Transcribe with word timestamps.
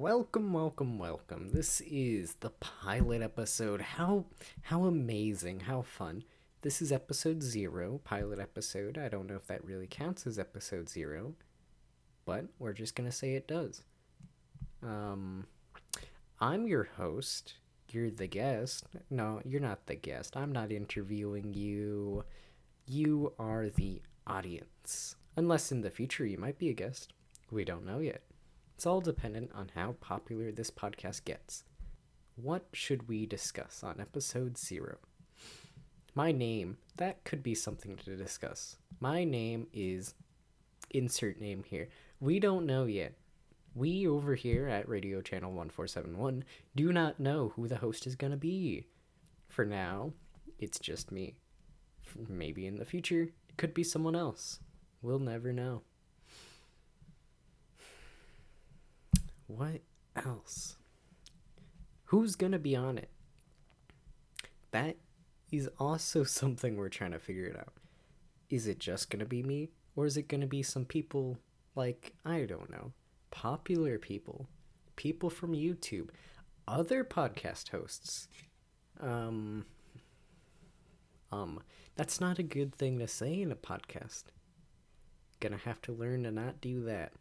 Welcome, 0.00 0.52
welcome, 0.52 0.96
welcome. 0.96 1.50
This 1.52 1.80
is 1.80 2.34
the 2.34 2.50
pilot 2.50 3.20
episode. 3.20 3.80
How 3.80 4.26
how 4.62 4.84
amazing, 4.84 5.58
how 5.58 5.82
fun. 5.82 6.22
This 6.62 6.80
is 6.80 6.92
episode 6.92 7.42
0, 7.42 8.00
pilot 8.04 8.38
episode. 8.38 8.96
I 8.96 9.08
don't 9.08 9.26
know 9.26 9.34
if 9.34 9.48
that 9.48 9.64
really 9.64 9.88
counts 9.88 10.24
as 10.24 10.38
episode 10.38 10.88
0, 10.88 11.34
but 12.24 12.44
we're 12.60 12.74
just 12.74 12.94
going 12.94 13.10
to 13.10 13.16
say 13.16 13.34
it 13.34 13.48
does. 13.48 13.82
Um 14.84 15.48
I'm 16.40 16.68
your 16.68 16.84
host. 16.96 17.54
You're 17.90 18.12
the 18.12 18.28
guest. 18.28 18.84
No, 19.10 19.42
you're 19.44 19.60
not 19.60 19.86
the 19.86 19.96
guest. 19.96 20.36
I'm 20.36 20.52
not 20.52 20.70
interviewing 20.70 21.54
you. 21.54 22.22
You 22.86 23.32
are 23.36 23.68
the 23.68 24.00
audience. 24.28 25.16
Unless 25.36 25.72
in 25.72 25.80
the 25.80 25.90
future 25.90 26.24
you 26.24 26.38
might 26.38 26.56
be 26.56 26.68
a 26.68 26.72
guest. 26.72 27.14
We 27.50 27.64
don't 27.64 27.84
know 27.84 27.98
yet. 27.98 28.22
It's 28.78 28.86
all 28.86 29.00
dependent 29.00 29.50
on 29.56 29.72
how 29.74 29.96
popular 29.98 30.52
this 30.52 30.70
podcast 30.70 31.24
gets. 31.24 31.64
What 32.36 32.66
should 32.72 33.08
we 33.08 33.26
discuss 33.26 33.82
on 33.82 34.00
episode 34.00 34.56
zero? 34.56 34.98
My 36.14 36.30
name, 36.30 36.76
that 36.94 37.24
could 37.24 37.42
be 37.42 37.56
something 37.56 37.96
to 37.96 38.14
discuss. 38.14 38.76
My 39.00 39.24
name 39.24 39.66
is 39.72 40.14
insert 40.90 41.40
name 41.40 41.64
here. 41.64 41.88
We 42.20 42.38
don't 42.38 42.66
know 42.66 42.84
yet. 42.84 43.14
We 43.74 44.06
over 44.06 44.36
here 44.36 44.68
at 44.68 44.88
Radio 44.88 45.22
Channel 45.22 45.50
1471 45.50 46.44
do 46.76 46.92
not 46.92 47.18
know 47.18 47.54
who 47.56 47.66
the 47.66 47.78
host 47.78 48.06
is 48.06 48.14
going 48.14 48.30
to 48.30 48.36
be. 48.36 48.86
For 49.48 49.64
now, 49.64 50.12
it's 50.60 50.78
just 50.78 51.10
me. 51.10 51.34
Maybe 52.28 52.64
in 52.64 52.76
the 52.76 52.84
future, 52.84 53.22
it 53.22 53.56
could 53.56 53.74
be 53.74 53.82
someone 53.82 54.14
else. 54.14 54.60
We'll 55.02 55.18
never 55.18 55.52
know. 55.52 55.82
What 59.48 59.80
else? 60.14 60.76
Who's 62.04 62.36
gonna 62.36 62.58
be 62.58 62.76
on 62.76 62.98
it? 62.98 63.08
That 64.72 64.96
is 65.50 65.70
also 65.78 66.22
something 66.24 66.76
we're 66.76 66.90
trying 66.90 67.12
to 67.12 67.18
figure 67.18 67.46
it 67.46 67.56
out. 67.58 67.72
Is 68.50 68.66
it 68.66 68.78
just 68.78 69.10
gonna 69.10 69.24
be 69.24 69.42
me? 69.42 69.70
Or 69.96 70.04
is 70.04 70.18
it 70.18 70.28
gonna 70.28 70.46
be 70.46 70.62
some 70.62 70.84
people 70.84 71.38
like, 71.74 72.12
I 72.26 72.44
don't 72.44 72.70
know, 72.70 72.92
popular 73.30 73.98
people, 73.98 74.46
people 74.96 75.30
from 75.30 75.52
YouTube, 75.52 76.10
other 76.66 77.02
podcast 77.02 77.70
hosts? 77.70 78.28
Um, 79.00 79.64
um, 81.32 81.60
that's 81.96 82.20
not 82.20 82.38
a 82.38 82.42
good 82.42 82.74
thing 82.74 82.98
to 82.98 83.08
say 83.08 83.40
in 83.40 83.50
a 83.50 83.56
podcast. 83.56 84.24
Gonna 85.40 85.56
have 85.56 85.80
to 85.82 85.92
learn 85.92 86.24
to 86.24 86.30
not 86.30 86.60
do 86.60 86.84
that. 86.84 87.12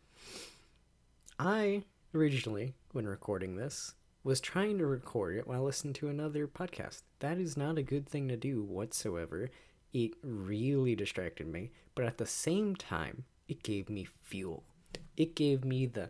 I 1.40 1.84
originally, 2.14 2.74
when 2.92 3.08
recording 3.08 3.56
this, 3.56 3.96
was 4.24 4.42
trying 4.42 4.78
to 4.78 4.86
record 4.86 5.38
it 5.38 5.48
while 5.48 5.64
listening 5.64 5.94
to 5.94 6.10
another 6.10 6.48
podcast. 6.48 7.02
That 7.20 7.38
is 7.38 7.56
not 7.56 7.78
a 7.78 7.84
good 7.84 8.08
thing 8.08 8.28
to 8.28 8.36
do 8.36 8.62
whatsoever. 8.62 9.50
It 9.94 10.12
really 10.22 10.96
distracted 10.96 11.48
me, 11.48 11.72
but 11.96 12.06
at 12.06 12.18
the 12.18 12.26
same 12.26 12.76
time, 12.76 13.24
it 13.48 13.64
gave 13.64 13.90
me 13.90 14.08
fuel. 14.24 14.64
It 15.16 15.36
gave 15.36 15.64
me 15.64 15.86
the 15.86 16.10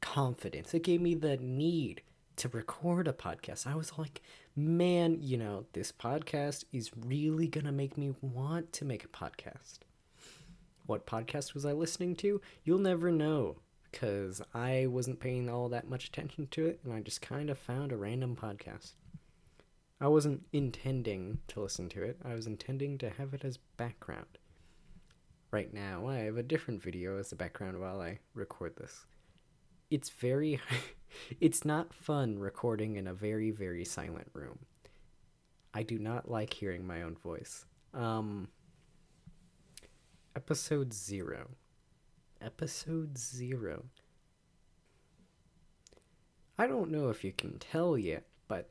confidence. 0.00 0.74
It 0.74 0.82
gave 0.82 1.00
me 1.00 1.14
the 1.14 1.38
need 1.38 2.02
to 2.36 2.48
record 2.48 3.08
a 3.08 3.12
podcast. 3.12 3.66
I 3.66 3.74
was 3.74 3.98
like, 3.98 4.20
man, 4.54 5.18
you 5.20 5.36
know, 5.36 5.64
this 5.72 5.90
podcast 5.90 6.64
is 6.72 6.90
really 6.96 7.48
going 7.48 7.64
to 7.64 7.72
make 7.72 7.96
me 7.96 8.14
want 8.20 8.72
to 8.74 8.84
make 8.84 9.04
a 9.04 9.08
podcast. 9.08 9.78
What 10.86 11.06
podcast 11.06 11.54
was 11.54 11.64
I 11.64 11.72
listening 11.72 12.14
to? 12.16 12.40
You'll 12.64 12.78
never 12.78 13.10
know 13.10 13.56
because 13.94 14.42
I 14.52 14.86
wasn't 14.88 15.20
paying 15.20 15.48
all 15.48 15.68
that 15.68 15.88
much 15.88 16.08
attention 16.08 16.48
to 16.50 16.66
it 16.66 16.80
and 16.82 16.92
I 16.92 17.00
just 17.00 17.22
kind 17.22 17.48
of 17.48 17.56
found 17.56 17.92
a 17.92 17.96
random 17.96 18.34
podcast. 18.34 18.94
I 20.00 20.08
wasn't 20.08 20.42
intending 20.52 21.38
to 21.48 21.60
listen 21.60 21.88
to 21.90 22.02
it, 22.02 22.18
I 22.24 22.34
was 22.34 22.48
intending 22.48 22.98
to 22.98 23.10
have 23.10 23.34
it 23.34 23.44
as 23.44 23.58
background. 23.76 24.38
Right 25.52 25.72
now, 25.72 26.08
I 26.08 26.16
have 26.16 26.36
a 26.36 26.42
different 26.42 26.82
video 26.82 27.18
as 27.18 27.30
the 27.30 27.36
background 27.36 27.78
while 27.78 28.00
I 28.00 28.18
record 28.34 28.74
this. 28.74 29.06
It's 29.88 30.10
very. 30.10 30.58
it's 31.40 31.64
not 31.64 31.94
fun 31.94 32.40
recording 32.40 32.96
in 32.96 33.06
a 33.06 33.14
very, 33.14 33.52
very 33.52 33.84
silent 33.84 34.28
room. 34.32 34.58
I 35.72 35.84
do 35.84 36.00
not 36.00 36.28
like 36.28 36.52
hearing 36.52 36.84
my 36.84 37.02
own 37.02 37.14
voice. 37.14 37.64
Um. 37.92 38.48
Episode 40.34 40.92
0 40.92 41.50
episode 42.40 43.18
zero. 43.18 43.84
I 46.58 46.66
don't 46.66 46.90
know 46.90 47.08
if 47.08 47.24
you 47.24 47.32
can 47.32 47.58
tell 47.58 47.98
yet, 47.98 48.26
but 48.48 48.70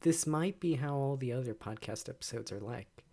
this 0.00 0.26
might 0.26 0.58
be 0.60 0.74
how 0.74 0.94
all 0.94 1.16
the 1.16 1.32
other 1.32 1.54
podcast 1.54 2.08
episodes 2.08 2.50
are 2.50 2.60
like. 2.60 3.04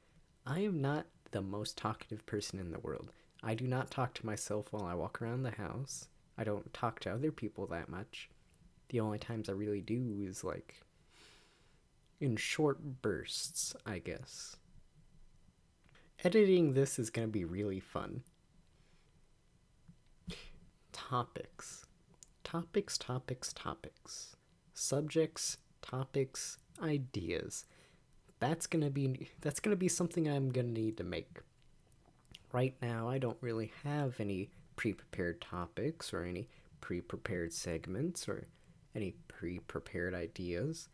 I 0.45 0.61
am 0.61 0.81
not 0.81 1.05
the 1.31 1.41
most 1.41 1.77
talkative 1.77 2.25
person 2.25 2.59
in 2.59 2.71
the 2.71 2.79
world. 2.79 3.11
I 3.43 3.53
do 3.53 3.67
not 3.67 3.91
talk 3.91 4.13
to 4.15 4.25
myself 4.25 4.67
while 4.71 4.85
I 4.85 4.95
walk 4.95 5.21
around 5.21 5.43
the 5.43 5.51
house. 5.51 6.07
I 6.37 6.43
don't 6.43 6.73
talk 6.73 6.99
to 7.01 7.13
other 7.13 7.31
people 7.31 7.67
that 7.67 7.89
much. 7.89 8.29
The 8.89 8.99
only 8.99 9.19
times 9.19 9.49
I 9.49 9.53
really 9.53 9.81
do 9.81 10.15
is 10.19 10.43
like 10.43 10.81
in 12.19 12.37
short 12.37 13.01
bursts, 13.01 13.75
I 13.85 13.99
guess. 13.99 14.55
Editing 16.23 16.73
this 16.73 16.97
is 16.97 17.09
going 17.09 17.27
to 17.27 17.31
be 17.31 17.45
really 17.45 17.79
fun 17.79 18.23
topics. 20.97 21.85
Topics, 22.43 22.97
topics, 22.97 23.53
topics. 23.53 24.35
Subjects, 24.73 25.57
topics, 25.81 26.57
ideas. 26.81 27.65
That's 28.39 28.67
going 28.67 28.83
to 28.83 28.89
be 28.89 29.29
that's 29.39 29.59
going 29.59 29.71
to 29.71 29.79
be 29.79 29.87
something 29.87 30.27
I'm 30.27 30.49
going 30.49 30.67
to 30.67 30.81
need 30.81 30.97
to 30.97 31.03
make. 31.03 31.41
Right 32.51 32.75
now, 32.81 33.07
I 33.07 33.19
don't 33.19 33.37
really 33.41 33.71
have 33.83 34.19
any 34.19 34.49
pre-prepared 34.75 35.39
topics 35.39 36.13
or 36.13 36.23
any 36.23 36.49
pre-prepared 36.81 37.53
segments 37.53 38.27
or 38.27 38.47
any 38.95 39.15
pre-prepared 39.27 40.13
ideas. 40.13 40.89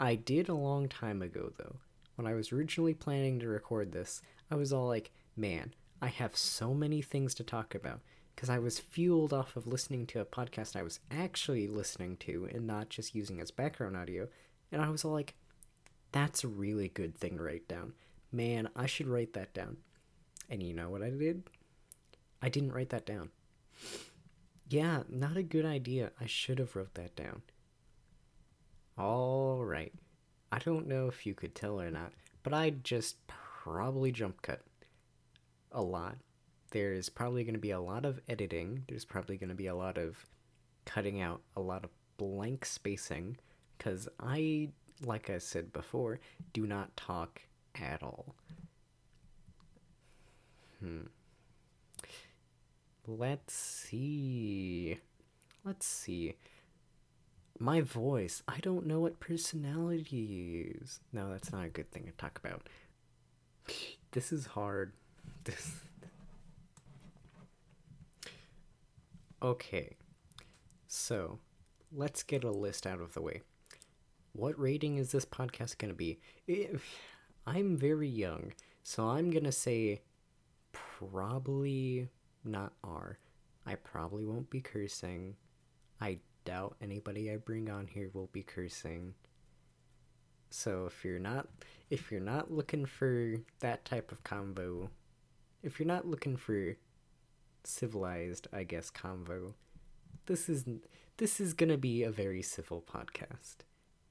I 0.00 0.16
did 0.16 0.48
a 0.48 0.54
long 0.54 0.88
time 0.88 1.22
ago 1.22 1.52
though. 1.56 1.76
When 2.16 2.26
I 2.26 2.34
was 2.34 2.52
originally 2.52 2.94
planning 2.94 3.38
to 3.40 3.48
record 3.48 3.92
this, 3.92 4.20
I 4.50 4.56
was 4.56 4.72
all 4.72 4.88
like, 4.88 5.12
"Man, 5.36 5.74
I 6.02 6.08
have 6.08 6.36
so 6.36 6.74
many 6.74 7.02
things 7.02 7.34
to 7.36 7.44
talk 7.44 7.74
about 7.74 8.00
because 8.34 8.50
I 8.50 8.58
was 8.58 8.78
fueled 8.78 9.32
off 9.32 9.56
of 9.56 9.66
listening 9.66 10.06
to 10.08 10.20
a 10.20 10.24
podcast 10.24 10.76
I 10.76 10.82
was 10.82 11.00
actually 11.10 11.66
listening 11.66 12.16
to 12.18 12.48
and 12.52 12.66
not 12.66 12.88
just 12.88 13.14
using 13.14 13.40
as 13.40 13.50
background 13.50 13.96
audio. 13.96 14.28
And 14.72 14.82
I 14.82 14.90
was 14.90 15.04
like, 15.04 15.34
that's 16.12 16.44
a 16.44 16.48
really 16.48 16.88
good 16.88 17.16
thing 17.16 17.36
to 17.36 17.42
write 17.42 17.68
down. 17.68 17.94
Man, 18.32 18.68
I 18.74 18.86
should 18.86 19.06
write 19.06 19.32
that 19.34 19.54
down. 19.54 19.76
And 20.50 20.62
you 20.62 20.74
know 20.74 20.90
what 20.90 21.02
I 21.02 21.10
did? 21.10 21.44
I 22.42 22.48
didn't 22.48 22.72
write 22.72 22.90
that 22.90 23.06
down. 23.06 23.30
Yeah, 24.68 25.02
not 25.08 25.36
a 25.36 25.42
good 25.42 25.64
idea. 25.64 26.10
I 26.20 26.26
should 26.26 26.58
have 26.58 26.74
wrote 26.74 26.94
that 26.94 27.14
down. 27.14 27.42
All 28.98 29.64
right. 29.64 29.92
I 30.50 30.58
don't 30.58 30.86
know 30.86 31.06
if 31.06 31.26
you 31.26 31.34
could 31.34 31.54
tell 31.54 31.80
or 31.80 31.90
not, 31.90 32.12
but 32.42 32.52
I 32.52 32.70
just 32.70 33.16
probably 33.26 34.12
jump 34.12 34.42
cut 34.42 34.62
a 35.72 35.82
lot 35.82 36.16
there's 36.74 37.08
probably 37.08 37.44
going 37.44 37.54
to 37.54 37.60
be 37.60 37.70
a 37.70 37.80
lot 37.80 38.04
of 38.04 38.20
editing. 38.28 38.82
There's 38.88 39.04
probably 39.04 39.36
going 39.36 39.48
to 39.48 39.54
be 39.54 39.68
a 39.68 39.76
lot 39.76 39.96
of 39.96 40.26
cutting 40.84 41.20
out 41.20 41.40
a 41.56 41.60
lot 41.60 41.84
of 41.84 41.90
blank 42.16 42.64
spacing 42.64 43.36
because 43.78 44.08
I, 44.18 44.70
like 45.06 45.30
I 45.30 45.38
said 45.38 45.72
before, 45.72 46.18
do 46.52 46.66
not 46.66 46.96
talk 46.96 47.42
at 47.80 48.02
all. 48.02 48.34
Hmm. 50.80 51.06
Let's 53.06 53.54
see. 53.54 54.98
Let's 55.64 55.86
see. 55.86 56.34
My 57.60 57.82
voice. 57.82 58.42
I 58.48 58.58
don't 58.58 58.84
know 58.84 58.98
what 58.98 59.20
personality 59.20 60.74
is. 60.82 60.98
No, 61.12 61.30
that's 61.30 61.52
not 61.52 61.66
a 61.66 61.70
good 61.70 61.92
thing 61.92 62.06
to 62.06 62.12
talk 62.12 62.40
about. 62.44 62.68
This 64.10 64.32
is 64.32 64.46
hard. 64.46 64.92
This 65.44 65.72
Okay, 69.44 69.96
so 70.88 71.38
let's 71.92 72.22
get 72.22 72.44
a 72.44 72.50
list 72.50 72.86
out 72.86 73.02
of 73.02 73.12
the 73.12 73.20
way. 73.20 73.42
What 74.32 74.58
rating 74.58 74.96
is 74.96 75.12
this 75.12 75.26
podcast 75.26 75.76
going 75.76 75.92
to 75.92 75.94
be? 75.94 76.18
I'm 77.46 77.76
very 77.76 78.08
young, 78.08 78.54
so 78.84 79.06
I'm 79.06 79.28
going 79.30 79.44
to 79.44 79.52
say 79.52 80.00
probably 80.72 82.08
not 82.42 82.72
R. 82.82 83.18
I 83.66 83.74
probably 83.74 84.24
won't 84.24 84.48
be 84.48 84.62
cursing. 84.62 85.36
I 86.00 86.20
doubt 86.46 86.76
anybody 86.80 87.30
I 87.30 87.36
bring 87.36 87.68
on 87.68 87.86
here 87.86 88.08
will 88.14 88.30
be 88.32 88.42
cursing. 88.42 89.12
So 90.48 90.86
if 90.86 91.04
you're 91.04 91.18
not 91.18 91.48
if 91.90 92.10
you're 92.10 92.18
not 92.18 92.50
looking 92.50 92.86
for 92.86 93.34
that 93.60 93.84
type 93.84 94.10
of 94.10 94.24
combo, 94.24 94.88
if 95.62 95.78
you're 95.78 95.86
not 95.86 96.06
looking 96.06 96.38
for 96.38 96.78
civilized, 97.66 98.48
I 98.52 98.64
guess, 98.64 98.90
convo. 98.90 99.54
this 100.26 100.48
is 100.48 100.64
this 101.16 101.40
is 101.40 101.54
gonna 101.54 101.78
be 101.78 102.02
a 102.02 102.10
very 102.10 102.42
civil 102.42 102.82
podcast. 102.82 103.56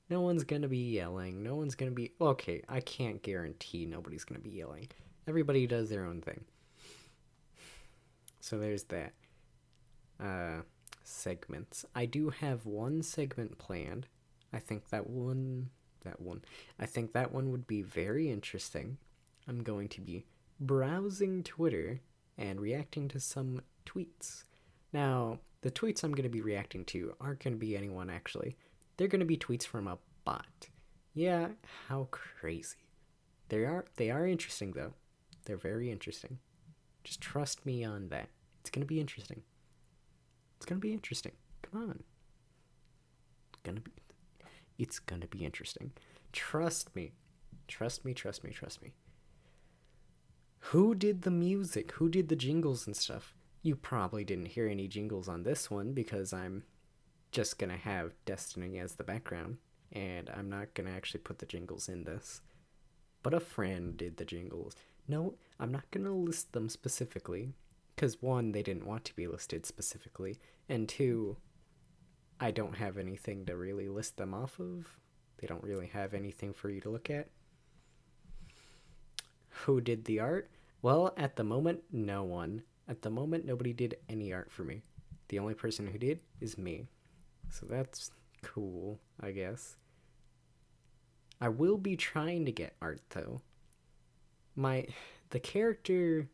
No 0.10 0.22
one's 0.22 0.44
gonna 0.44 0.68
be 0.68 0.92
yelling. 0.92 1.44
No 1.44 1.56
one's 1.56 1.76
gonna 1.76 1.92
be 1.92 2.12
okay. 2.22 2.62
I 2.70 2.80
can't 2.80 3.22
guarantee 3.22 3.86
nobody's 3.86 4.24
gonna 4.24 4.40
be 4.40 4.52
yelling. 4.52 4.88
Everybody 5.28 5.68
does 5.68 5.90
their 5.90 6.06
own 6.06 6.22
thing. 6.22 6.44
So 8.40 8.58
there's 8.58 8.84
that. 8.86 9.14
Uh, 10.20 10.62
segments. 11.04 11.86
I 11.94 12.06
do 12.06 12.30
have 12.30 12.66
one 12.66 13.04
segment 13.04 13.58
planned. 13.58 14.08
I 14.52 14.60
think 14.60 14.90
that 14.90 15.10
one, 15.10 15.70
that 16.04 16.22
one, 16.22 16.44
I 16.80 16.86
think 16.86 17.14
that 17.14 17.32
one 17.32 17.52
would 17.52 17.68
be 17.68 17.82
very 17.82 18.30
interesting. 18.30 18.98
I'm 19.48 19.64
going 19.64 19.90
to 19.90 20.02
be 20.02 20.26
browsing 20.60 21.44
Twitter 21.44 22.02
and 22.38 22.60
reacting 22.60 23.08
to 23.10 23.20
some 23.20 23.62
tweets. 23.86 24.44
Now, 24.92 25.40
the 25.62 25.72
tweets 25.72 26.04
I'm 26.04 26.12
going 26.12 26.24
to 26.24 26.30
be 26.30 26.42
reacting 26.42 26.86
to 26.86 27.14
aren't 27.20 27.44
going 27.44 27.54
to 27.54 27.60
be 27.60 27.76
anyone 27.78 28.10
actually. 28.10 28.58
They're 28.98 29.08
going 29.08 29.20
to 29.20 29.26
be 29.26 29.38
tweets 29.38 29.66
from 29.66 29.88
a 29.88 29.98
bot. 30.26 30.70
Yeah, 31.14 31.50
how 31.88 32.08
crazy. 32.12 32.78
They 33.50 33.66
are 33.66 33.86
they 33.98 34.10
are 34.10 34.26
interesting 34.28 34.72
though. 34.72 34.94
They're 35.46 35.58
very 35.58 35.92
interesting. 35.92 36.40
Just 37.04 37.22
trust 37.22 37.66
me 37.66 37.84
on 37.84 38.10
that. 38.10 38.30
It's 38.62 38.70
going 38.70 38.82
to 38.82 38.88
be 38.88 39.00
interesting. 39.00 39.42
It's 40.58 40.66
going 40.66 40.80
to 40.80 40.88
be 40.88 40.94
interesting. 40.94 41.34
Come 41.62 41.84
on. 41.84 42.04
It's 43.52 43.60
going 43.64 43.76
to 43.76 43.82
be 43.82 43.92
It's 44.78 45.00
going 45.00 45.22
to 45.22 45.28
be 45.28 45.46
interesting. 45.46 45.92
Trust 46.32 46.96
me. 46.96 47.12
Trust 47.68 48.06
me, 48.06 48.14
trust 48.14 48.44
me, 48.44 48.52
trust 48.52 48.82
me. 48.82 48.94
Who 50.74 50.96
did 50.96 51.22
the 51.22 51.30
music? 51.30 51.92
Who 51.92 52.10
did 52.10 52.30
the 52.30 52.36
jingles 52.36 52.88
and 52.88 52.98
stuff? 52.98 53.36
You 53.62 53.76
probably 53.76 54.24
didn't 54.24 54.48
hear 54.48 54.68
any 54.68 54.88
jingles 54.88 55.30
on 55.30 55.44
this 55.44 55.70
one 55.70 55.94
because 55.94 56.34
I'm 56.34 56.64
just 57.32 57.60
gonna 57.60 57.78
have 57.78 58.16
Destiny 58.26 58.80
as 58.80 58.96
the 58.96 59.04
background, 59.04 59.58
and 59.92 60.32
I'm 60.32 60.50
not 60.50 60.74
gonna 60.74 60.90
actually 60.90 61.20
put 61.20 61.38
the 61.38 61.46
jingles 61.46 61.88
in 61.88 62.06
this. 62.06 62.42
But 63.22 63.36
a 63.36 63.40
friend 63.40 63.96
did 63.96 64.18
the 64.18 64.26
jingles. 64.26 64.76
No, 65.08 65.36
I'm 65.60 65.72
not 65.72 65.92
gonna 65.92 66.12
list 66.12 66.54
them 66.54 66.70
specifically, 66.70 67.54
because 67.96 68.24
one, 68.24 68.52
they 68.52 68.64
didn't 68.64 68.88
want 68.88 69.06
to 69.06 69.16
be 69.16 69.28
listed 69.28 69.68
specifically, 69.68 70.40
and 70.68 70.90
two, 70.90 71.38
I 72.40 72.50
don't 72.50 72.78
have 72.78 72.98
anything 72.98 73.46
to 73.46 73.56
really 73.56 73.90
list 73.90 74.18
them 74.18 74.34
off 74.34 74.60
of. 74.60 74.98
They 75.38 75.46
don't 75.46 75.64
really 75.64 75.90
have 75.94 76.16
anything 76.16 76.52
for 76.52 76.72
you 76.72 76.82
to 76.82 76.90
look 76.90 77.12
at. 77.12 77.30
Who 79.66 79.80
did 79.80 80.06
the 80.06 80.20
art? 80.20 80.50
Well, 80.84 81.14
at 81.16 81.38
the 81.38 81.46
moment, 81.46 81.80
no 81.94 82.24
one. 82.24 82.64
At 82.90 83.04
the 83.04 83.10
moment, 83.10 83.46
nobody 83.46 83.72
did 83.72 83.96
any 84.10 84.34
art 84.34 84.52
for 84.52 84.66
me. 84.66 84.82
The 85.30 85.40
only 85.40 85.54
person 85.54 85.88
who 85.88 85.98
did 85.98 86.20
is 86.42 86.58
me. 86.58 86.88
So 87.50 87.66
that's 87.66 88.12
cool, 88.42 89.00
I 89.18 89.32
guess. 89.32 89.78
I 91.40 91.48
will 91.48 91.78
be 91.78 91.96
trying 91.96 92.46
to 92.46 92.52
get 92.52 92.76
art 92.82 93.00
though. 93.12 93.42
My 94.58 94.88
the 95.30 95.40
character 95.40 96.28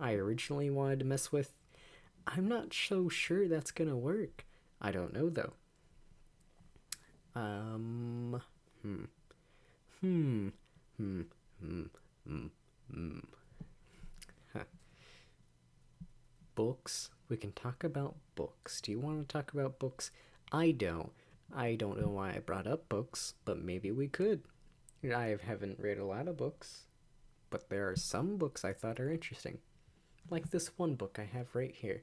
I 0.00 0.14
originally 0.14 0.70
wanted 0.70 0.98
to 0.98 1.04
mess 1.04 1.30
with, 1.30 1.52
I'm 2.26 2.48
not 2.48 2.74
so 2.74 3.08
sure 3.08 3.46
that's 3.46 3.70
gonna 3.70 3.96
work. 3.96 4.46
I 4.80 4.90
don't 4.90 5.12
know 5.14 5.30
though. 5.30 5.52
Um 7.36 8.42
hmm. 8.82 9.04
Hmm. 10.00 10.48
Hmm. 10.96 11.22
Hmm. 11.60 11.82
Hmm. 12.26 12.46
Hmm 12.92 13.18
books. 16.60 17.08
We 17.30 17.38
can 17.38 17.52
talk 17.52 17.84
about 17.84 18.16
books. 18.34 18.82
Do 18.82 18.90
you 18.90 19.00
want 19.00 19.26
to 19.26 19.32
talk 19.32 19.54
about 19.54 19.78
books? 19.78 20.10
I 20.52 20.72
don't. 20.72 21.10
I 21.56 21.74
don't 21.74 21.98
know 21.98 22.10
why 22.10 22.32
I 22.32 22.40
brought 22.40 22.66
up 22.66 22.86
books, 22.90 23.32
but 23.46 23.64
maybe 23.64 23.90
we 23.90 24.08
could. 24.08 24.42
I 25.02 25.38
haven't 25.42 25.80
read 25.80 25.96
a 25.96 26.04
lot 26.04 26.28
of 26.28 26.36
books, 26.36 26.84
but 27.48 27.70
there 27.70 27.88
are 27.88 27.96
some 27.96 28.36
books 28.36 28.62
I 28.62 28.74
thought 28.74 29.00
are 29.00 29.10
interesting. 29.10 29.56
Like 30.28 30.50
this 30.50 30.76
one 30.76 30.96
book 30.96 31.18
I 31.18 31.24
have 31.34 31.54
right 31.54 31.74
here. 31.74 32.02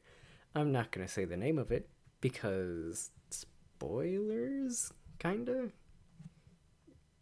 I'm 0.56 0.71
not 0.71 0.89
going 0.89 1.06
to 1.06 1.13
say 1.13 1.24
the 1.24 1.38
name 1.38 1.60
of 1.60 1.71
it 1.71 1.88
because 2.19 3.12
spoilers, 3.30 4.92
kinda. 5.19 5.69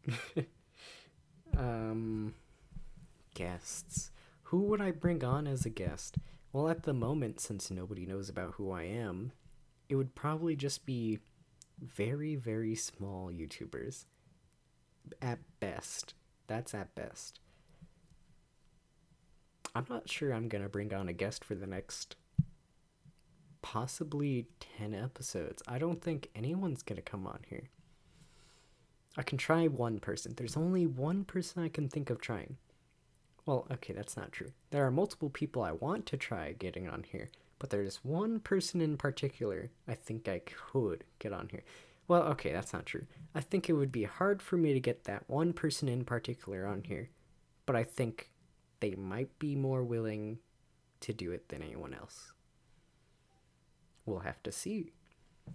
um, 1.57 2.33
guests. 3.33 4.11
Who 4.43 4.59
would 4.67 4.79
I 4.79 4.91
bring 4.91 5.21
on 5.25 5.47
as 5.47 5.65
a 5.65 5.69
guest? 5.69 6.17
Well, 6.55 6.69
at 6.69 6.83
the 6.83 6.93
moment, 6.93 7.41
since 7.41 7.69
nobody 7.69 8.05
knows 8.05 8.29
about 8.29 8.53
who 8.53 8.71
I 8.71 8.83
am, 8.83 9.33
it 9.89 9.97
would 9.97 10.15
probably 10.15 10.55
just 10.55 10.85
be 10.85 11.19
very, 11.81 12.37
very 12.37 12.75
small 12.75 13.29
YouTubers. 13.29 14.05
At 15.21 15.39
best. 15.59 16.13
That's 16.47 16.73
at 16.73 16.95
best. 16.95 17.41
I'm 19.75 19.85
not 19.89 20.09
sure 20.09 20.31
I'm 20.31 20.47
going 20.47 20.63
to 20.63 20.69
bring 20.69 20.93
on 20.93 21.09
a 21.09 21.13
guest 21.13 21.43
for 21.43 21.55
the 21.55 21.67
next 21.67 22.15
possibly 23.61 24.47
10 24.77 24.93
episodes. 24.93 25.61
I 25.67 25.77
don't 25.77 26.01
think 26.01 26.29
anyone's 26.33 26.83
going 26.83 26.95
to 26.95 27.01
come 27.01 27.27
on 27.27 27.39
here. 27.49 27.67
I 29.17 29.23
can 29.23 29.37
try 29.37 29.67
one 29.67 29.99
person. 29.99 30.35
There's 30.37 30.55
only 30.55 30.85
one 30.85 31.25
person 31.25 31.61
I 31.61 31.67
can 31.67 31.89
think 31.89 32.09
of 32.09 32.21
trying. 32.21 32.55
Well, 33.45 33.67
okay, 33.71 33.93
that's 33.93 34.17
not 34.17 34.31
true. 34.31 34.51
There 34.71 34.85
are 34.85 34.91
multiple 34.91 35.29
people 35.29 35.61
I 35.61 35.71
want 35.71 36.07
to 36.07 36.17
try 36.17 36.53
getting 36.53 36.89
on 36.89 37.03
here, 37.03 37.29
but 37.59 37.69
there's 37.69 38.03
one 38.03 38.39
person 38.39 38.81
in 38.81 38.97
particular 38.97 39.69
I 39.87 39.93
think 39.93 40.27
I 40.27 40.39
could 40.39 41.03
get 41.19 41.31
on 41.31 41.49
here. 41.49 41.63
Well, 42.07 42.23
okay, 42.23 42.51
that's 42.51 42.73
not 42.73 42.87
true. 42.87 43.05
I 43.33 43.41
think 43.41 43.69
it 43.69 43.73
would 43.73 43.91
be 43.91 44.03
hard 44.03 44.41
for 44.41 44.57
me 44.57 44.73
to 44.73 44.79
get 44.79 45.03
that 45.03 45.23
one 45.27 45.53
person 45.53 45.87
in 45.87 46.05
particular 46.05 46.65
on 46.65 46.83
here, 46.83 47.09
but 47.65 47.75
I 47.75 47.83
think 47.83 48.31
they 48.79 48.95
might 48.95 49.37
be 49.39 49.55
more 49.55 49.83
willing 49.83 50.39
to 51.01 51.13
do 51.13 51.31
it 51.31 51.49
than 51.49 51.61
anyone 51.61 51.93
else. 51.93 52.31
We'll 54.05 54.19
have 54.19 54.41
to 54.43 54.51
see. 54.51 54.91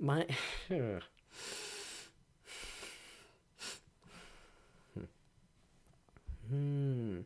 My. 0.00 0.26
Hmm. 6.48 7.20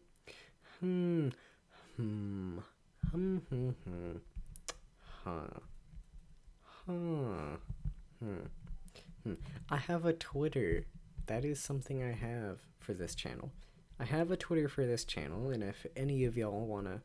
Hmm. 0.81 1.29
Hmm. 1.97 2.59
Hmm. 3.11 3.37
Hmm. 3.37 3.71
Hmm. 3.71 4.17
Huh. 5.25 5.61
Huh. 6.63 7.57
Hmm. 8.21 8.47
Hmm. 9.25 9.33
I 9.71 9.77
have 9.77 10.05
a 10.05 10.13
Twitter. 10.13 10.87
That 11.27 11.45
is 11.45 11.61
something 11.61 12.03
I 12.03 12.13
have 12.13 12.61
for 12.79 12.95
this 12.95 13.15
channel. 13.15 13.51
I 14.01 14.05
have 14.05 14.31
a 14.31 14.37
Twitter 14.37 14.69
for 14.69 14.87
this 14.87 15.05
channel, 15.05 15.51
and 15.51 15.63
if 15.63 15.85
any 15.97 16.25
of 16.25 16.37
y'all 16.37 16.67
wanna, 16.67 17.03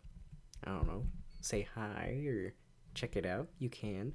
I 0.63 0.69
don't 0.69 0.87
know, 0.87 1.05
say 1.41 1.67
hi 1.75 2.23
or 2.27 2.53
check 2.93 3.15
it 3.15 3.25
out, 3.25 3.47
you 3.57 3.69
can. 3.69 4.13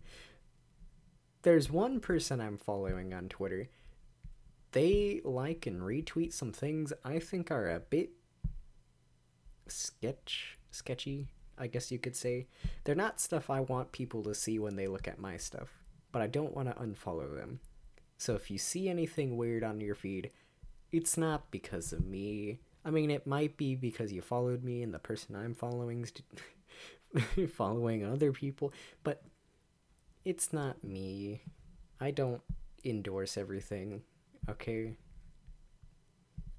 There's 1.42 1.70
one 1.70 2.00
person 2.00 2.40
I'm 2.40 2.56
following 2.56 3.12
on 3.12 3.28
Twitter 3.28 3.68
they 4.72 5.20
like 5.24 5.66
and 5.66 5.80
retweet 5.80 6.32
some 6.32 6.52
things 6.52 6.92
I 7.04 7.18
think 7.18 7.50
are 7.50 7.70
a 7.70 7.80
bit 7.80 8.10
sketch 9.66 10.58
sketchy, 10.70 11.28
I 11.56 11.66
guess 11.66 11.90
you 11.90 11.98
could 11.98 12.16
say. 12.16 12.46
They're 12.84 12.94
not 12.94 13.20
stuff 13.20 13.50
I 13.50 13.60
want 13.60 13.92
people 13.92 14.22
to 14.24 14.34
see 14.34 14.58
when 14.58 14.76
they 14.76 14.86
look 14.86 15.08
at 15.08 15.18
my 15.18 15.36
stuff, 15.36 15.68
but 16.12 16.22
I 16.22 16.26
don't 16.26 16.54
want 16.54 16.68
to 16.68 16.82
unfollow 16.82 17.34
them. 17.36 17.60
So 18.18 18.34
if 18.34 18.50
you 18.50 18.58
see 18.58 18.88
anything 18.88 19.36
weird 19.36 19.64
on 19.64 19.80
your 19.80 19.94
feed, 19.94 20.30
it's 20.92 21.16
not 21.16 21.50
because 21.50 21.92
of 21.92 22.06
me. 22.06 22.58
I 22.84 22.90
mean, 22.90 23.10
it 23.10 23.26
might 23.26 23.56
be 23.56 23.74
because 23.74 24.12
you 24.12 24.22
followed 24.22 24.62
me 24.64 24.82
and 24.82 24.92
the 24.92 24.98
person 24.98 25.36
I'm 25.36 25.54
following 25.54 26.02
is 26.04 26.12
following 27.54 28.04
other 28.04 28.32
people, 28.32 28.72
but 29.04 29.22
it's 30.24 30.52
not 30.52 30.82
me. 30.84 31.42
I 32.00 32.10
don't 32.10 32.42
endorse 32.84 33.36
everything 33.36 34.02
Okay? 34.50 34.96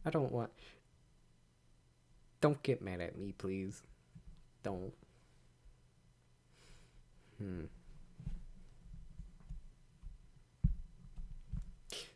I 0.06 0.10
don't 0.10 0.32
want. 0.32 0.52
Don't 2.42 2.62
get 2.64 2.82
mad 2.82 3.02
at 3.02 3.18
me, 3.18 3.34
please. 3.38 3.84
Don't. 4.64 4.94
Hmm. 7.38 7.66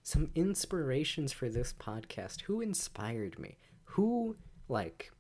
Some 0.04 0.30
inspirations 0.36 1.34
for 1.34 1.50
this 1.50 1.74
podcast. 1.74 2.42
Who 2.42 2.62
inspired 2.62 3.40
me? 3.40 3.58
Who, 3.86 4.36
like, 4.70 5.12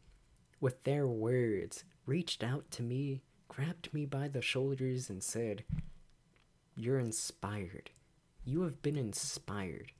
with 0.60 0.84
their 0.84 1.08
words, 1.08 1.84
reached 2.06 2.44
out 2.44 2.70
to 2.72 2.84
me, 2.84 3.22
grabbed 3.48 3.94
me 3.94 4.06
by 4.06 4.28
the 4.28 4.42
shoulders, 4.42 5.10
and 5.10 5.24
said, 5.24 5.64
You're 6.76 7.00
inspired. 7.00 7.92
You 8.46 8.62
have 8.64 8.82
been 8.82 8.98
inspired 8.98 9.92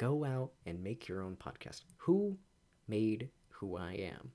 go 0.00 0.24
out 0.24 0.52
and 0.64 0.82
make 0.82 1.08
your 1.08 1.22
own 1.22 1.36
podcast. 1.36 1.82
Who 1.98 2.38
made 2.88 3.28
who 3.50 3.76
I 3.76 3.92
am? 3.92 4.32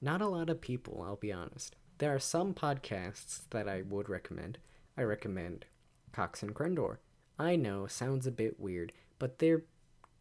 not 0.00 0.22
a 0.22 0.28
lot 0.28 0.50
of 0.50 0.60
people, 0.60 1.02
I'll 1.06 1.16
be 1.16 1.32
honest. 1.32 1.76
There 1.98 2.14
are 2.14 2.18
some 2.18 2.54
podcasts 2.54 3.42
that 3.50 3.68
I 3.68 3.82
would 3.82 4.08
recommend. 4.08 4.58
I 4.96 5.02
recommend 5.02 5.66
Cox 6.12 6.42
and 6.42 6.54
Crendor. 6.54 6.96
I 7.38 7.56
know, 7.56 7.86
sounds 7.86 8.26
a 8.26 8.30
bit 8.30 8.58
weird, 8.58 8.92
but 9.18 9.38
they're 9.38 9.64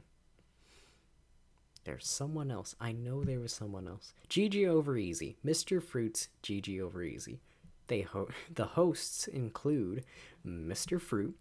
There's 1.83 2.07
someone 2.07 2.49
else. 2.49 2.75
I 2.79 2.91
know 2.93 3.23
there 3.23 3.39
was 3.39 3.51
someone 3.53 3.87
else. 3.87 4.13
GG 4.29 4.67
Over 4.67 4.97
Easy. 4.97 5.37
Mr. 5.45 5.81
Fruit's 5.83 6.29
GG 6.41 6.79
Over 6.81 7.03
Easy. 7.03 7.41
They 7.87 8.01
ho- 8.01 8.29
the 8.53 8.65
hosts 8.65 9.27
include 9.27 10.05
Mr. 10.45 10.99
Fruit, 10.99 11.35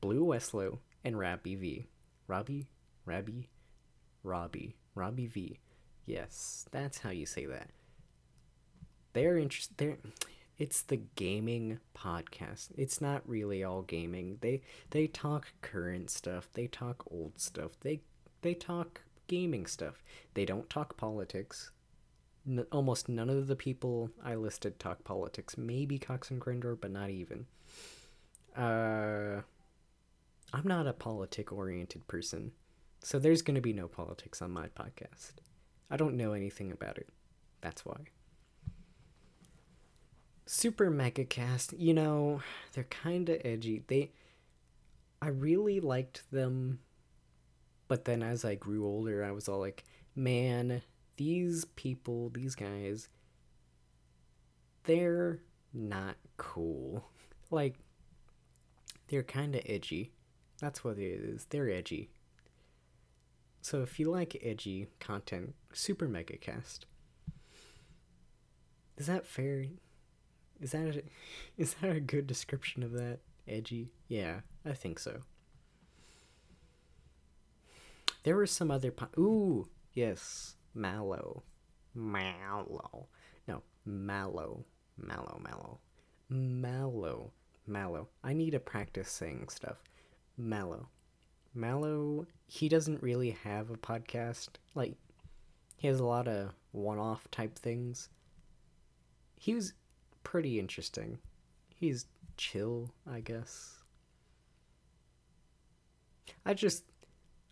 Blue 0.00 0.24
Westlow, 0.24 0.78
and 1.04 1.18
Rabby 1.18 1.54
V. 1.54 1.86
Robbie? 2.26 2.66
Rabby? 3.06 3.48
Robbie. 4.22 4.76
Robbie 4.94 5.26
V. 5.26 5.58
Yes, 6.06 6.66
that's 6.70 6.98
how 6.98 7.10
you 7.10 7.26
say 7.26 7.46
that. 7.46 7.70
They're 9.12 9.38
interested. 9.38 9.76
They're. 9.76 9.98
It's 10.56 10.82
the 10.82 11.00
gaming 11.16 11.80
podcast. 11.96 12.68
It's 12.76 13.00
not 13.00 13.28
really 13.28 13.64
all 13.64 13.82
gaming. 13.82 14.38
They 14.40 14.62
they 14.90 15.06
talk 15.08 15.48
current 15.62 16.10
stuff. 16.10 16.48
They 16.52 16.66
talk 16.68 17.04
old 17.10 17.38
stuff. 17.40 17.72
They 17.80 18.00
they 18.42 18.54
talk 18.54 19.00
gaming 19.26 19.66
stuff. 19.66 20.02
They 20.34 20.44
don't 20.44 20.68
talk 20.70 20.96
politics. 20.96 21.70
N- 22.46 22.66
almost 22.72 23.08
none 23.08 23.30
of 23.30 23.46
the 23.46 23.56
people 23.56 24.10
I 24.22 24.34
listed 24.34 24.78
talk 24.78 25.04
politics. 25.04 25.56
Maybe 25.56 25.98
Cox 25.98 26.30
and 26.30 26.40
Crendor, 26.40 26.78
but 26.80 26.90
not 26.90 27.10
even. 27.10 27.46
Uh, 28.56 29.42
I'm 30.52 30.66
not 30.66 30.86
a 30.86 30.92
politic 30.92 31.52
oriented 31.52 32.06
person, 32.06 32.52
so 33.02 33.18
there's 33.18 33.42
going 33.42 33.56
to 33.56 33.60
be 33.60 33.72
no 33.72 33.88
politics 33.88 34.40
on 34.40 34.50
my 34.50 34.68
podcast. 34.68 35.32
I 35.90 35.96
don't 35.96 36.16
know 36.16 36.32
anything 36.32 36.70
about 36.70 36.98
it. 36.98 37.08
That's 37.60 37.84
why. 37.84 37.96
Super 40.46 40.90
Mega 40.90 41.24
Cast, 41.24 41.72
you 41.78 41.94
know, 41.94 42.42
they're 42.74 42.84
kind 42.84 43.28
of 43.28 43.40
edgy. 43.44 43.82
They 43.86 44.10
I 45.24 45.28
really 45.28 45.80
liked 45.80 46.30
them, 46.30 46.80
but 47.88 48.04
then 48.04 48.22
as 48.22 48.44
I 48.44 48.54
grew 48.54 48.86
older, 48.86 49.24
I 49.24 49.30
was 49.32 49.48
all 49.48 49.60
like, 49.60 49.84
man, 50.14 50.82
these 51.16 51.64
people, 51.76 52.30
these 52.30 52.54
guys, 52.54 53.08
they're 54.84 55.40
not 55.72 56.16
cool. 56.36 57.04
Like 57.50 57.76
they're 59.08 59.22
kind 59.22 59.54
of 59.54 59.60
edgy. 59.66 60.10
That's 60.58 60.82
what 60.82 60.98
it 60.98 61.02
is. 61.02 61.46
They're 61.50 61.70
edgy. 61.70 62.10
So 63.60 63.82
if 63.82 64.00
you 64.00 64.10
like 64.10 64.42
edgy 64.42 64.88
content, 64.98 65.54
Super 65.72 66.08
Mega 66.08 66.36
Cast. 66.36 66.86
Is 68.96 69.06
that 69.06 69.24
fair? 69.24 69.66
Is 70.60 70.72
that 70.72 70.96
a, 70.96 71.02
is 71.56 71.74
that 71.74 71.94
a 71.94 72.00
good 72.00 72.26
description 72.26 72.82
of 72.82 72.92
that? 72.92 73.20
Edgy? 73.46 73.92
Yeah, 74.08 74.40
I 74.64 74.72
think 74.72 74.98
so. 74.98 75.20
There 78.24 78.36
were 78.36 78.46
some 78.46 78.70
other 78.70 78.92
Ooh, 79.18 79.68
yes, 79.92 80.56
Mallow. 80.74 81.42
Mallow. 81.94 83.06
No, 83.46 83.62
Mallow. 83.84 84.64
Mallow, 84.96 85.40
Mallow. 85.42 85.78
Mallow. 86.30 87.32
Mallow. 87.66 88.08
I 88.22 88.32
need 88.32 88.50
to 88.52 88.60
practice 88.60 89.10
saying 89.10 89.48
stuff. 89.50 89.76
Mallow. 90.38 90.88
Mallow, 91.54 92.26
he 92.46 92.68
doesn't 92.68 93.02
really 93.02 93.30
have 93.30 93.70
a 93.70 93.76
podcast. 93.76 94.48
Like, 94.74 94.94
he 95.76 95.86
has 95.86 96.00
a 96.00 96.04
lot 96.04 96.26
of 96.26 96.54
one 96.72 96.98
off 96.98 97.30
type 97.30 97.58
things. 97.58 98.08
He 99.36 99.54
was 99.54 99.74
pretty 100.22 100.58
interesting. 100.58 101.18
He's 101.74 102.06
chill, 102.38 102.90
I 103.06 103.20
guess. 103.20 103.82
I 106.46 106.54
just, 106.54 106.84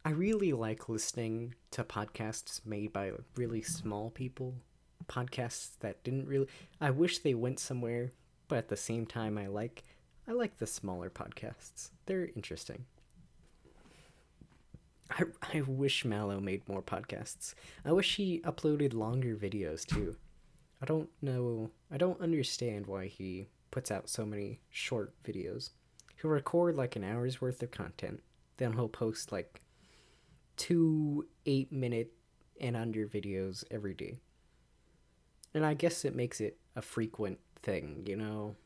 I 0.05 0.11
really 0.11 0.53
like 0.53 0.89
listening 0.89 1.55
to 1.71 1.85
podcasts 1.85 2.67
made 2.67 2.93
by 2.93 3.13
really 3.37 3.63
small 3.63 4.11
people. 4.11 4.55
Podcasts 5.07 5.79
that 5.79 6.03
didn't 6.03 6.27
really, 6.27 6.49
I 6.81 6.91
wish 6.91 7.19
they 7.21 7.35
went 7.35 7.61
somewhere, 7.61 8.11
but 8.49 8.59
at 8.59 8.69
the 8.69 8.77
same 8.77 9.07
time, 9.07 9.39
I 9.39 9.47
like, 9.47 9.85
I 10.27 10.33
like 10.33 10.59
the 10.59 10.67
smaller 10.67 11.09
podcasts. 11.09 11.91
They're 12.07 12.31
interesting. 12.35 12.85
I, 15.11 15.23
I 15.55 15.61
wish 15.61 16.05
Mallow 16.05 16.41
made 16.41 16.69
more 16.69 16.83
podcasts. 16.83 17.55
I 17.85 17.93
wish 17.93 18.17
he 18.17 18.41
uploaded 18.41 18.95
longer 18.95 19.37
videos 19.37 19.87
too. 19.87 20.17
I 20.81 20.85
don't 20.85 21.11
know. 21.21 21.71
I 21.93 21.97
don't 21.97 22.21
understand 22.21 22.87
why 22.87 23.07
he 23.07 23.47
puts 23.71 23.93
out 23.93 24.09
so 24.09 24.27
many 24.27 24.59
short 24.69 25.13
videos. 25.23 25.71
He'll 26.21 26.31
record 26.31 26.75
like 26.75 26.97
an 26.97 27.05
hour's 27.05 27.41
worth 27.41 27.63
of 27.63 27.71
content, 27.71 28.21
then 28.57 28.73
he'll 28.73 28.89
post 28.89 29.31
like 29.31 29.62
two 30.57 31.27
eight 31.47 31.73
minute 31.73 32.13
and 32.61 32.77
under 32.77 33.07
videos 33.07 33.65
every 33.71 33.95
day. 33.95 34.21
And 35.55 35.67
I 35.67 35.75
guess 35.75 36.05
it 36.05 36.15
makes 36.15 36.41
it 36.41 36.59
a 36.75 36.83
frequent 36.83 37.39
thing, 37.63 38.05
you 38.07 38.17
know? 38.17 38.57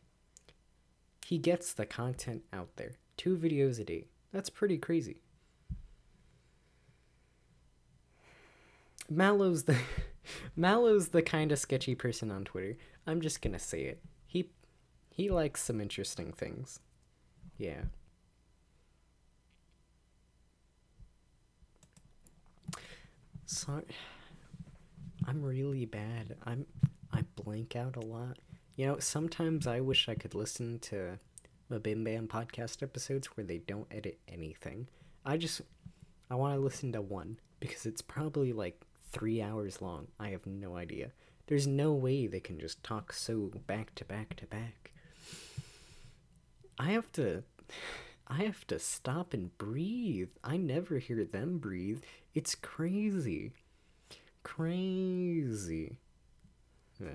He 1.25 1.39
gets 1.39 1.73
the 1.73 1.87
content 1.87 2.43
out 2.53 2.77
there. 2.77 2.93
Two 3.17 3.37
videos 3.37 3.81
a 3.81 3.85
day. 3.85 4.07
That's 4.33 4.51
pretty 4.51 4.79
crazy. 4.79 5.23
Mallow's 9.09 9.65
the 9.65 9.77
Mallow's 10.57 11.09
the 11.09 11.23
kind 11.23 11.53
of 11.53 11.59
sketchy 11.59 11.95
person 11.95 12.31
on 12.31 12.45
Twitter. 12.45 12.77
I'm 13.07 13.21
just 13.21 13.41
gonna 13.41 13.59
say 13.59 13.83
it. 13.83 14.03
He 14.27 14.51
he 15.11 15.31
likes 15.31 15.63
some 15.63 15.81
interesting 15.81 16.33
things. 16.33 16.81
Yeah. 17.59 17.83
Sorry. 23.47 23.85
I'm 25.27 25.43
really 25.43 25.85
bad. 25.87 26.37
I'm 26.45 26.67
I 27.13 27.23
blank 27.37 27.77
out 27.77 27.97
a 27.97 28.01
lot. 28.01 28.39
You 28.75 28.87
know, 28.87 28.99
sometimes 28.99 29.67
I 29.67 29.81
wish 29.81 30.09
I 30.09 30.15
could 30.15 30.35
listen 30.35 30.81
to 30.81 31.19
the 31.69 31.79
Bim 31.79 32.05
Bam 32.05 32.27
podcast 32.27 32.83
episodes 32.83 33.29
where 33.29 33.47
they 33.47 33.59
don't 33.59 33.87
edit 33.91 34.19
anything. 34.29 34.89
I 35.25 35.37
just 35.37 35.63
I 36.29 36.35
want 36.35 36.55
to 36.55 36.61
listen 36.61 36.93
to 36.93 37.01
one 37.01 37.39
because 37.61 37.87
it's 37.87 38.03
probably 38.03 38.53
like 38.53 38.81
three 39.13 39.41
hours 39.41 39.81
long. 39.81 40.09
I 40.19 40.31
have 40.31 40.45
no 40.45 40.77
idea. 40.77 41.13
There's 41.47 41.69
no 41.69 41.93
way 41.93 42.27
they 42.27 42.41
can 42.41 42.59
just 42.59 42.83
talk 42.83 43.13
so 43.13 43.53
back 43.69 43.95
to 43.95 44.05
back 44.05 44.35
to 44.37 44.47
back. 44.47 44.91
I 46.79 46.91
have 46.91 47.11
to. 47.13 47.45
I 48.29 48.43
have 48.43 48.67
to 48.69 48.79
stop 48.79 49.33
and 49.33 49.57
breathe. 49.57 50.31
I 50.43 50.57
never 50.57 50.99
hear 50.99 51.25
them 51.25 51.59
breathe. 51.59 52.03
It's 52.35 52.55
crazy. 52.55 53.53
Crazy. 54.43 55.97
Yeah. 57.01 57.09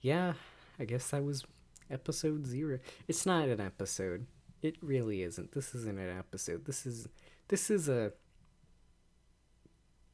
yeah, 0.00 0.32
I 0.78 0.84
guess 0.84 1.10
that 1.10 1.24
was 1.24 1.44
episode 1.90 2.46
zero. 2.46 2.78
It's 3.06 3.24
not 3.24 3.48
an 3.48 3.60
episode. 3.60 4.26
It 4.62 4.76
really 4.82 5.22
isn't. 5.22 5.52
This 5.52 5.74
isn't 5.74 5.98
an 5.98 6.18
episode. 6.18 6.64
This 6.64 6.84
is 6.86 7.08
this 7.48 7.70
is 7.70 7.88
a 7.88 8.12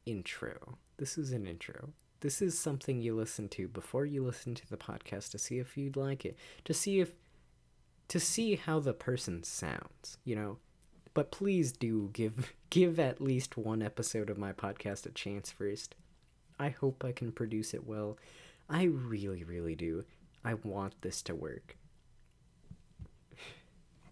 intro. 0.05 0.77
This 0.97 1.17
is 1.17 1.31
an 1.31 1.47
intro. 1.47 1.89
This 2.21 2.41
is 2.41 2.57
something 2.57 3.01
you 3.01 3.15
listen 3.15 3.49
to 3.49 3.67
before 3.67 4.05
you 4.05 4.23
listen 4.23 4.55
to 4.55 4.69
the 4.69 4.77
podcast 4.77 5.31
to 5.31 5.37
see 5.37 5.59
if 5.59 5.77
you'd 5.77 5.97
like 5.97 6.25
it. 6.25 6.37
To 6.65 6.73
see 6.73 6.99
if 6.99 7.11
to 8.07 8.19
see 8.19 8.55
how 8.55 8.79
the 8.79 8.93
person 8.93 9.43
sounds, 9.43 10.17
you 10.23 10.35
know. 10.35 10.57
But 11.13 11.31
please 11.31 11.71
do 11.71 12.09
give 12.13 12.53
give 12.69 12.99
at 12.99 13.21
least 13.21 13.57
one 13.57 13.81
episode 13.81 14.29
of 14.29 14.37
my 14.37 14.53
podcast 14.53 15.05
a 15.05 15.11
chance 15.11 15.51
first. 15.51 15.95
I 16.59 16.69
hope 16.69 17.03
I 17.03 17.11
can 17.11 17.31
produce 17.31 17.73
it 17.73 17.85
well. 17.85 18.17
I 18.69 18.83
really, 18.83 19.43
really 19.43 19.75
do. 19.75 20.05
I 20.43 20.55
want 20.55 21.01
this 21.01 21.21
to 21.23 21.35
work. 21.35 21.77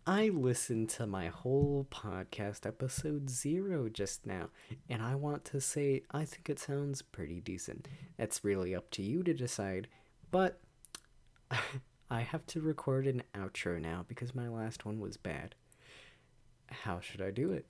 I 0.08 0.30
listened 0.30 0.90
to 0.92 1.08
my 1.08 1.28
whole 1.28 1.88
podcast 1.90 2.66
episode 2.66 3.30
zero 3.30 3.90
just 3.90 4.26
now, 4.26 4.50
and 4.90 5.02
I 5.02 5.16
want 5.16 5.46
to 5.46 5.62
say 5.62 6.04
I 6.12 6.26
think 6.26 6.50
it 6.50 6.60
sounds 6.60 7.02
pretty 7.02 7.40
decent. 7.40 7.88
It's 8.18 8.44
really 8.44 8.76
up 8.76 8.90
to 8.92 9.02
you 9.02 9.24
to 9.24 9.34
decide, 9.34 9.88
but 10.32 10.60
I 12.10 12.22
have 12.22 12.46
to 12.48 12.62
record 12.62 13.08
an 13.08 13.24
outro 13.36 13.82
now 13.82 14.06
because 14.08 14.36
my 14.36 14.48
last 14.48 14.86
one 14.86 15.00
was 15.00 15.18
bad. 15.18 15.56
How 16.70 17.00
should 17.00 17.22
I 17.22 17.32
do 17.32 17.52
it? 17.52 17.66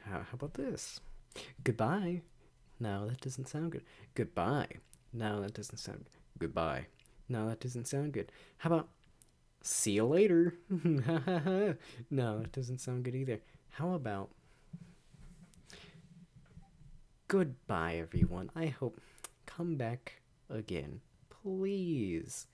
How, 0.00 0.18
how 0.18 0.34
about 0.34 0.54
this? 0.54 1.00
Goodbye. 1.62 2.22
No, 2.80 3.06
that 3.08 3.20
doesn't 3.20 3.48
sound 3.48 3.72
good. 3.72 3.84
Goodbye. 4.14 4.68
No, 5.12 5.42
that 5.42 5.54
doesn't 5.54 5.78
sound 5.78 6.04
good. 6.04 6.20
Goodbye. 6.38 6.86
No, 7.28 7.48
that 7.48 7.60
doesn't 7.60 7.86
sound 7.86 8.12
good. 8.12 8.30
How 8.58 8.70
about 8.70 8.88
see 9.62 9.92
you 9.92 10.04
later? 10.04 10.54
no, 10.70 12.38
that 12.40 12.52
doesn't 12.52 12.80
sound 12.80 13.04
good 13.04 13.14
either. 13.14 13.40
How 13.70 13.94
about 13.94 14.30
goodbye, 17.28 17.96
everyone? 17.96 18.50
I 18.54 18.66
hope 18.66 19.00
come 19.46 19.76
back 19.76 20.20
again. 20.50 21.00
Please. 21.30 22.46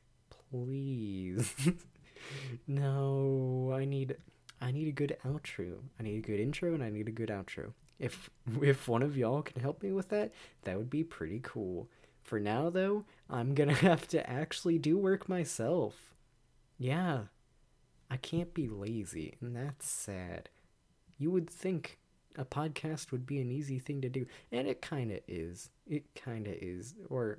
Please. 0.51 1.55
no, 2.67 3.73
I 3.75 3.85
need 3.85 4.17
I 4.61 4.73
need 4.73 4.89
a 4.89 4.93
good 4.93 5.17
outro. 5.25 5.79
I 5.99 6.03
need 6.03 6.19
a 6.19 6.27
good 6.27 6.41
intro 6.41 6.75
and 6.75 6.83
I 6.83 6.91
need 6.91 7.09
a 7.09 7.13
good 7.13 7.29
outro. 7.29 7.73
If 7.99 8.31
if 8.63 8.89
one 8.89 9.03
of 9.03 9.17
y'all 9.17 9.43
can 9.43 9.61
help 9.61 9.83
me 9.83 9.93
with 9.93 10.09
that, 10.09 10.33
that 10.65 10.77
would 10.77 10.91
be 10.91 11.05
pretty 11.05 11.41
cool. 11.43 11.89
For 12.23 12.41
now 12.41 12.71
though, 12.71 13.05
I'm 13.29 13.55
going 13.55 13.69
to 13.75 13.75
have 13.75 14.09
to 14.09 14.29
actually 14.29 14.79
do 14.79 14.99
work 14.99 15.29
myself. 15.29 16.15
Yeah. 16.79 17.25
I 18.13 18.17
can't 18.17 18.53
be 18.53 18.67
lazy, 18.67 19.37
and 19.41 19.55
that's 19.55 19.89
sad. 19.89 20.49
You 21.17 21.31
would 21.31 21.49
think 21.49 21.99
a 22.37 22.45
podcast 22.45 23.13
would 23.13 23.25
be 23.25 23.41
an 23.41 23.53
easy 23.53 23.79
thing 23.79 24.01
to 24.01 24.09
do, 24.09 24.27
and 24.51 24.67
it 24.67 24.83
kind 24.83 25.13
of 25.13 25.21
is. 25.29 25.71
It 25.87 26.13
kind 26.17 26.49
of 26.49 26.55
is. 26.55 26.95
Or 27.09 27.39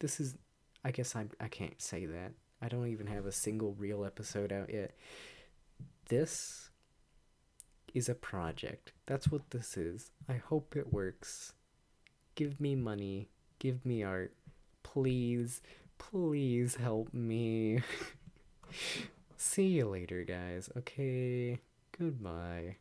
this 0.00 0.18
is 0.18 0.36
I 0.84 0.90
guess 0.90 1.14
I 1.14 1.26
I 1.40 1.48
can't 1.48 1.80
say 1.80 2.06
that. 2.06 2.32
I 2.60 2.68
don't 2.68 2.88
even 2.88 3.06
have 3.06 3.26
a 3.26 3.32
single 3.32 3.74
real 3.74 4.04
episode 4.04 4.52
out 4.52 4.72
yet. 4.72 4.94
This 6.08 6.70
is 7.94 8.08
a 8.08 8.14
project. 8.14 8.92
That's 9.06 9.28
what 9.28 9.50
this 9.50 9.76
is. 9.76 10.10
I 10.28 10.34
hope 10.34 10.74
it 10.76 10.92
works. 10.92 11.54
Give 12.34 12.60
me 12.60 12.74
money. 12.74 13.28
Give 13.58 13.84
me 13.84 14.02
art. 14.02 14.34
Please, 14.82 15.60
please 15.98 16.76
help 16.76 17.12
me. 17.12 17.82
See 19.36 19.66
you 19.66 19.88
later, 19.88 20.24
guys. 20.24 20.68
Okay. 20.76 21.60
Goodbye. 21.98 22.76